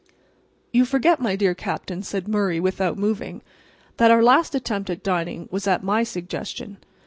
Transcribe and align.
"You 0.73 0.83
forget, 0.83 1.19
my 1.19 1.35
dear 1.35 1.53
Captain," 1.53 2.01
said 2.01 2.27
Murray, 2.27 2.59
without 2.59 2.97
moving, 2.97 3.43
"that 3.97 4.09
our 4.09 4.23
last 4.23 4.55
attempt 4.55 4.89
at 4.89 5.03
dining 5.03 5.47
was 5.51 5.67
at 5.67 5.83
my 5.83 6.01
suggestion." 6.01 6.77